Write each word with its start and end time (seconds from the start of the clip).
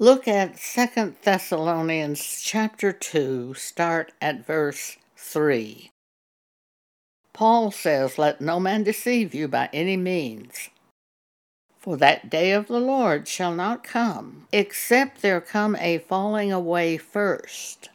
Look 0.00 0.26
at 0.26 0.56
2 0.58 1.14
Thessalonians 1.22 2.42
chapter 2.42 2.92
2, 2.92 3.54
start 3.54 4.10
at 4.20 4.44
verse 4.44 4.96
3. 5.16 5.88
Paul 7.32 7.70
says, 7.70 8.18
Let 8.18 8.40
no 8.40 8.58
man 8.58 8.82
deceive 8.82 9.32
you 9.34 9.46
by 9.46 9.68
any 9.72 9.96
means. 9.96 10.70
For 11.78 11.96
that 11.98 12.28
day 12.28 12.50
of 12.50 12.66
the 12.66 12.80
Lord 12.80 13.28
shall 13.28 13.54
not 13.54 13.84
come, 13.84 14.48
except 14.50 15.22
there 15.22 15.40
come 15.40 15.76
a 15.76 15.98
falling 15.98 16.50
away 16.50 16.96
first, 16.96 17.90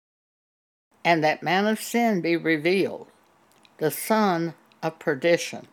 and 1.04 1.22
that 1.22 1.44
man 1.44 1.68
of 1.68 1.82
sin 1.82 2.22
be 2.22 2.38
revealed, 2.38 3.08
the 3.78 3.92
son 3.92 4.54
of 4.82 5.00
perdition, 5.00 5.68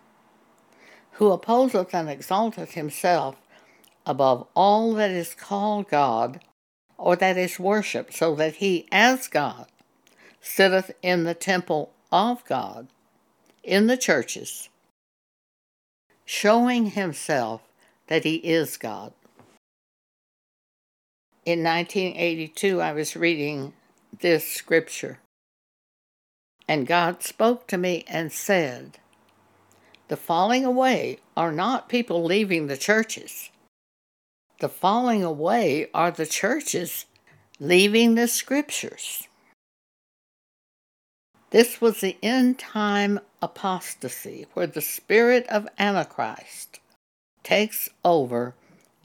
who 1.12 1.30
opposeth 1.30 1.94
and 1.94 2.10
exalteth 2.10 2.72
himself 2.72 3.36
above 4.06 4.46
all 4.54 4.94
that 4.94 5.10
is 5.10 5.34
called 5.34 5.88
God 5.90 6.40
or 6.96 7.16
that 7.16 7.36
is 7.36 7.58
worshipped, 7.58 8.14
so 8.14 8.34
that 8.36 8.56
he, 8.56 8.88
as 8.90 9.28
God, 9.28 9.66
sitteth 10.40 10.92
in 11.02 11.24
the 11.24 11.34
temple 11.34 11.92
of 12.10 12.44
God, 12.46 12.88
in 13.62 13.86
the 13.86 13.96
churches, 13.96 14.70
showing 16.24 16.92
himself 16.92 17.62
that 18.06 18.24
he 18.24 18.36
is 18.36 18.76
God. 18.76 19.12
In 21.44 21.62
1982, 21.62 22.80
I 22.80 22.92
was 22.92 23.14
reading 23.14 23.74
this 24.20 24.50
scripture, 24.50 25.18
and 26.66 26.86
God 26.86 27.22
spoke 27.22 27.66
to 27.68 27.76
me 27.76 28.04
and 28.08 28.32
said, 28.32 28.98
The 30.08 30.16
falling 30.16 30.64
away 30.64 31.18
are 31.36 31.52
not 31.52 31.88
people 31.88 32.24
leaving 32.24 32.66
the 32.66 32.76
churches. 32.76 33.50
The 34.58 34.68
falling 34.70 35.22
away 35.22 35.88
are 35.92 36.10
the 36.10 36.26
churches 36.26 37.04
leaving 37.60 38.14
the 38.14 38.28
scriptures. 38.28 39.28
This 41.50 41.80
was 41.80 42.00
the 42.00 42.16
end 42.22 42.58
time 42.58 43.20
apostasy 43.42 44.46
where 44.54 44.66
the 44.66 44.80
spirit 44.80 45.46
of 45.48 45.68
Antichrist 45.78 46.80
takes 47.42 47.88
over 48.04 48.54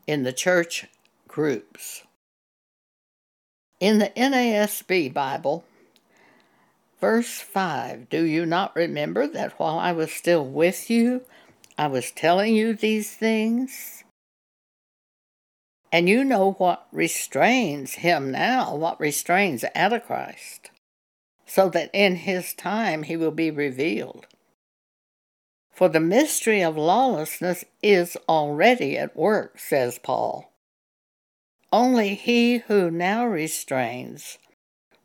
in 0.08 0.24
the 0.24 0.34
church 0.34 0.88
groups. 1.28 2.04
In 3.80 4.00
the 4.00 4.12
NASB 4.16 5.14
Bible, 5.14 5.66
verse 7.00 7.40
5 7.40 8.10
Do 8.10 8.24
you 8.24 8.46
not 8.46 8.76
remember 8.76 9.28
that 9.28 9.60
while 9.60 9.78
I 9.78 9.92
was 9.92 10.12
still 10.12 10.46
with 10.46 10.90
you, 10.90 11.22
I 11.78 11.88
was 11.88 12.12
telling 12.12 12.56
you 12.56 12.74
these 12.74 13.16
things? 13.16 14.01
And 15.92 16.08
you 16.08 16.24
know 16.24 16.54
what 16.54 16.88
restrains 16.92 17.96
him 17.96 18.32
now, 18.32 18.76
what 18.76 19.00
restrains 19.00 19.66
Antichrist, 19.76 20.72
so 21.46 21.70
that 21.70 21.90
in 21.94 22.16
his 22.16 22.54
time 22.54 23.04
he 23.04 23.18
will 23.18 23.32
be 23.32 23.52
revealed. 23.52 24.26
For 25.74 25.90
the 25.90 26.00
mystery 26.00 26.62
of 26.62 26.78
lawlessness 26.78 27.66
is 27.82 28.16
already 28.30 28.98
at 28.98 29.18
work, 29.18 29.60
says 29.60 30.00
Paul. 30.00 30.54
Only 31.74 32.16
he 32.16 32.60
who 32.60 32.92
now 32.92 33.26
restrains 33.26 34.38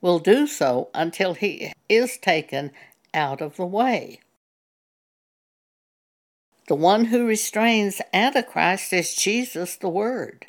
will 0.00 0.18
do 0.18 0.46
so 0.46 0.90
until 0.94 1.34
he 1.34 1.72
is 1.88 2.18
taken 2.18 2.70
out 3.14 3.40
of 3.40 3.56
the 3.56 3.66
way. 3.66 4.20
The 6.68 6.74
one 6.74 7.06
who 7.06 7.26
restrains 7.26 8.00
Antichrist 8.12 8.92
is 8.92 9.14
Jesus 9.14 9.76
the 9.76 9.88
Word. 9.88 10.46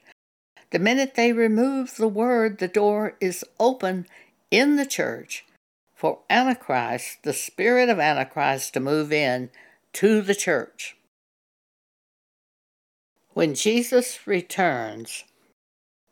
The 0.72 0.80
minute 0.80 1.16
they 1.16 1.32
remove 1.32 1.96
the 1.96 2.10
Word, 2.10 2.58
the 2.58 2.68
door 2.68 3.16
is 3.22 3.46
open 3.60 4.06
in 4.52 4.76
the 4.76 4.86
church 4.86 5.46
for 5.96 6.20
Antichrist, 6.30 7.24
the 7.24 7.34
spirit 7.34 7.90
of 7.90 8.00
Antichrist, 8.00 8.74
to 8.74 8.80
move 8.80 9.14
in 9.14 9.50
to 9.94 10.22
the 10.22 10.36
church. 10.36 10.98
When 13.34 13.56
Jesus 13.56 14.28
returns, 14.28 15.24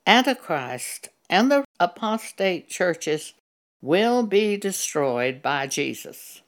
Antichrist 0.07 1.09
and 1.29 1.51
the 1.51 1.65
apostate 1.79 2.69
churches 2.69 3.33
will 3.81 4.23
be 4.23 4.57
destroyed 4.57 5.41
by 5.41 5.67
Jesus. 5.67 6.41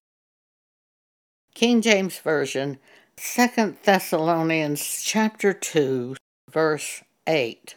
King 1.54 1.82
James 1.82 2.20
Version, 2.20 2.80
2 3.18 3.78
Thessalonians 3.84 5.02
chapter 5.04 5.54
2, 5.54 6.16
verse 6.50 7.04
8. 7.26 7.76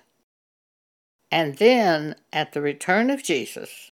And 1.30 1.56
then, 1.56 2.16
at 2.32 2.52
the 2.52 2.60
return 2.60 3.08
of 3.10 3.22
Jesus, 3.22 3.91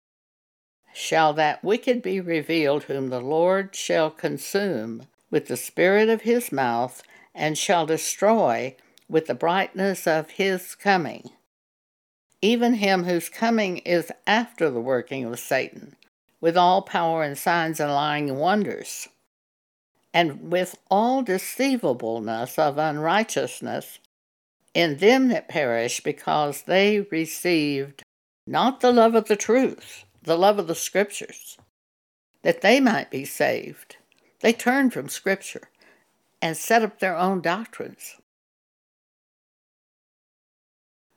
shall 0.92 1.32
that 1.34 1.62
wicked 1.62 2.02
be 2.02 2.20
revealed 2.20 2.84
whom 2.84 3.08
the 3.08 3.20
Lord 3.20 3.76
shall 3.76 4.10
consume 4.10 5.06
with 5.30 5.46
the 5.46 5.56
spirit 5.56 6.08
of 6.08 6.22
his 6.22 6.50
mouth, 6.50 7.02
and 7.34 7.56
shall 7.56 7.86
destroy 7.86 8.74
with 9.08 9.26
the 9.26 9.34
brightness 9.34 10.06
of 10.06 10.30
his 10.30 10.74
coming. 10.74 11.30
Even 12.40 12.74
him 12.74 13.04
whose 13.04 13.28
coming 13.28 13.78
is 13.78 14.10
after 14.26 14.70
the 14.70 14.80
working 14.80 15.24
of 15.24 15.38
Satan, 15.38 15.96
with 16.40 16.56
all 16.56 16.82
power 16.82 17.22
and 17.22 17.36
signs 17.36 17.78
and 17.78 17.92
lying 17.92 18.36
wonders, 18.36 19.08
and 20.12 20.50
with 20.50 20.78
all 20.90 21.22
deceivableness 21.22 22.58
of 22.58 22.78
unrighteousness 22.78 23.98
in 24.78 24.98
them 24.98 25.26
that 25.26 25.48
perish, 25.48 25.98
because 26.04 26.62
they 26.62 27.00
received 27.10 28.00
not 28.46 28.78
the 28.78 28.92
love 28.92 29.16
of 29.16 29.24
the 29.24 29.34
truth, 29.34 30.04
the 30.22 30.38
love 30.38 30.56
of 30.56 30.68
the 30.68 30.74
Scriptures, 30.76 31.58
that 32.42 32.60
they 32.60 32.78
might 32.78 33.10
be 33.10 33.24
saved. 33.24 33.96
They 34.38 34.52
turned 34.52 34.92
from 34.92 35.08
Scripture 35.08 35.68
and 36.40 36.56
set 36.56 36.82
up 36.82 37.00
their 37.00 37.16
own 37.16 37.40
doctrines. 37.40 38.18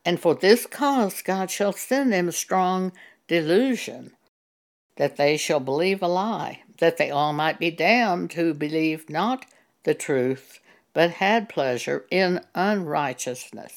And 0.04 0.20
for 0.20 0.34
this 0.34 0.66
cause 0.66 1.22
God 1.22 1.52
shall 1.52 1.72
send 1.72 2.12
them 2.12 2.32
strong 2.32 2.92
delusion, 3.28 4.14
that 4.96 5.18
they 5.18 5.38
shall 5.38 5.60
believe 5.60 6.02
a 6.02 6.08
lie, 6.08 6.64
that 6.80 6.98
they 6.98 7.12
all 7.12 7.32
might 7.32 7.60
be 7.60 7.70
damned 7.70 8.34
who 8.34 8.56
believed 8.56 9.12
not 9.12 9.46
the 9.84 9.94
truth, 9.94 10.60
but 10.94 11.12
had 11.12 11.50
pleasure 11.50 12.06
in 12.12 12.42
unrighteousness. 12.56 13.74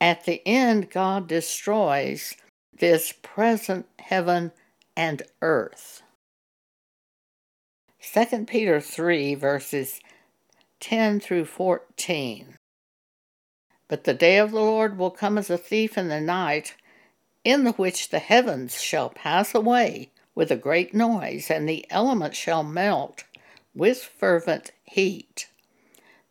At 0.00 0.24
the 0.24 0.46
end, 0.46 0.90
God 0.90 1.28
destroys 1.28 2.34
this 2.72 3.12
present 3.22 3.86
heaven 3.98 4.52
and 4.96 5.22
earth. 5.42 6.02
2 8.02 8.46
Peter 8.46 8.80
3, 8.80 9.34
verses 9.34 10.00
10 10.80 11.20
through 11.20 11.44
14. 11.44 12.56
But 13.88 14.04
the 14.04 14.14
day 14.14 14.38
of 14.38 14.52
the 14.52 14.60
Lord 14.60 14.96
will 14.96 15.10
come 15.10 15.36
as 15.36 15.50
a 15.50 15.58
thief 15.58 15.98
in 15.98 16.08
the 16.08 16.20
night, 16.20 16.76
in 17.44 17.64
the 17.64 17.72
which 17.72 18.08
the 18.08 18.18
heavens 18.18 18.80
shall 18.80 19.10
pass 19.10 19.54
away 19.54 20.10
with 20.34 20.50
a 20.50 20.56
great 20.56 20.94
noise, 20.94 21.50
and 21.50 21.68
the 21.68 21.84
elements 21.90 22.38
shall 22.38 22.62
melt 22.62 23.24
with 23.74 24.02
fervent 24.02 24.72
heat. 24.84 25.48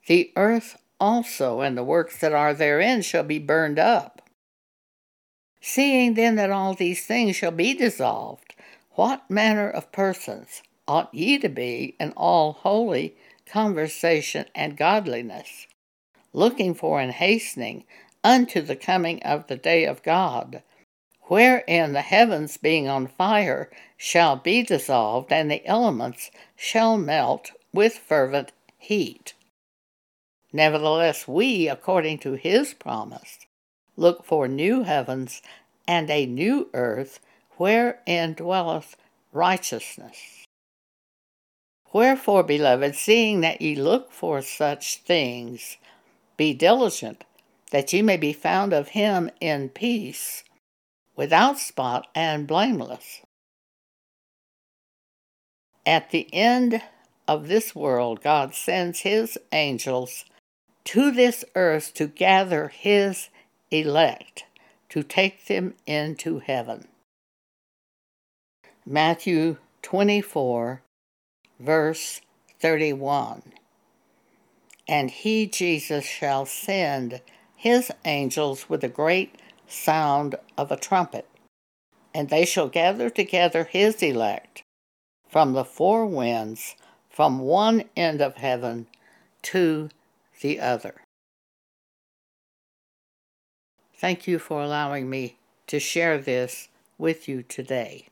The 0.07 0.31
earth 0.35 0.81
also 1.00 1.61
and 1.61 1.77
the 1.77 1.83
works 1.83 2.19
that 2.19 2.33
are 2.33 2.53
therein 2.53 3.01
shall 3.01 3.23
be 3.23 3.39
burned 3.39 3.79
up. 3.79 4.29
Seeing 5.61 6.13
then 6.13 6.35
that 6.35 6.51
all 6.51 6.73
these 6.73 7.05
things 7.05 7.35
shall 7.35 7.51
be 7.51 7.73
dissolved, 7.73 8.55
what 8.91 9.29
manner 9.29 9.69
of 9.69 9.91
persons 9.91 10.61
ought 10.88 11.13
ye 11.13 11.38
to 11.38 11.50
be 11.50 11.95
in 12.00 12.11
all 12.17 12.53
holy 12.53 13.16
conversation 13.45 14.45
and 14.56 14.77
godliness, 14.77 15.67
looking 16.33 16.73
for 16.73 17.00
and 17.00 17.11
hastening 17.11 17.85
unto 18.24 18.62
the 18.62 18.75
coming 18.75 19.21
of 19.24 19.47
the 19.47 19.56
day 19.56 19.86
of 19.86 20.03
God, 20.03 20.63
wherein 21.29 21.93
the 21.93 22.01
heavens 22.01 22.57
being 22.57 22.87
on 22.87 23.07
fire 23.07 23.69
shall 23.95 24.35
be 24.35 24.63
dissolved, 24.63 25.31
and 25.31 25.49
the 25.49 25.65
elements 25.65 26.31
shall 26.55 26.97
melt 26.97 27.51
with 27.71 27.93
fervent 27.93 28.51
heat. 28.77 29.33
Nevertheless, 30.51 31.27
we, 31.27 31.67
according 31.67 32.17
to 32.19 32.33
his 32.33 32.73
promise, 32.73 33.39
look 33.95 34.25
for 34.25 34.47
new 34.47 34.83
heavens 34.83 35.41
and 35.87 36.09
a 36.09 36.25
new 36.25 36.69
earth 36.73 37.19
wherein 37.57 38.33
dwelleth 38.33 38.95
righteousness. 39.31 40.45
Wherefore, 41.93 42.43
beloved, 42.43 42.95
seeing 42.95 43.41
that 43.41 43.61
ye 43.61 43.75
look 43.75 44.11
for 44.11 44.41
such 44.41 44.97
things, 44.97 45.77
be 46.37 46.53
diligent 46.53 47.23
that 47.71 47.93
ye 47.93 48.01
may 48.01 48.17
be 48.17 48.33
found 48.33 48.73
of 48.73 48.89
him 48.89 49.29
in 49.39 49.69
peace, 49.69 50.43
without 51.19 51.60
spot 51.60 52.07
and 52.16 52.48
blameless. 52.48 53.19
At 55.86 56.12
the 56.12 56.33
end 56.33 56.81
of 57.27 57.50
this 57.50 57.75
world, 57.75 58.24
God 58.24 58.56
sends 58.56 59.01
his 59.01 59.38
angels 59.51 60.24
to 60.86 61.12
this 61.12 61.44
earth 61.56 61.94
to 61.95 62.07
gather 62.07 62.69
his 62.69 63.27
elect 63.69 64.45
to 64.88 65.04
take 65.04 65.48
them 65.48 65.74
into 65.86 66.39
heaven. 66.39 66.88
Matthew 68.86 69.57
24, 69.81 70.81
verse 71.60 72.22
31. 72.62 73.44
And 74.88 75.12
he, 75.12 75.48
Jesus, 75.48 76.06
shall 76.06 76.45
send 76.45 77.19
his 77.57 77.92
angels 78.06 78.69
with 78.69 78.86
a 78.86 78.88
great 78.88 79.36
sound 79.69 80.36
of 80.57 80.71
a 80.71 80.77
trumpet, 80.77 81.27
and 82.13 82.30
they 82.30 82.45
shall 82.45 82.68
gather 82.68 83.10
together 83.10 83.66
his 83.66 84.01
elect 84.01 84.63
from 85.30 85.54
the 85.54 85.63
four 85.63 86.06
winds, 86.06 86.75
from 87.10 87.39
one 87.39 87.83
end 87.95 88.21
of 88.21 88.36
heaven 88.36 88.88
to 89.42 89.89
the 90.42 90.60
other. 90.60 91.01
Thank 93.95 94.27
you 94.27 94.39
for 94.39 94.62
allowing 94.62 95.10
me 95.10 95.38
to 95.68 95.80
share 95.80 96.18
this 96.18 96.69
with 96.98 97.27
you 97.27 97.44
today. 97.44 98.07